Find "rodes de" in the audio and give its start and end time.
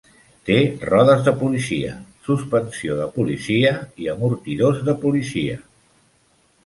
0.91-1.33